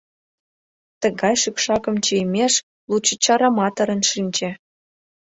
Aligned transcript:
—Тыгай 1.01 1.35
шӱкшакым 1.41 1.95
чийымеш, 2.05 2.53
лучо 2.89 3.13
чараматырын 3.23 4.01
шинче. 4.11 4.49